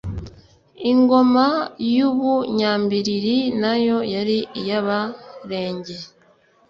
Ingoma 0.91 1.45
y'u 1.93 2.09
Bunyambilili 2.17 3.37
nayo 3.61 3.97
yari 4.13 4.37
iy'Abarenge 4.59 5.97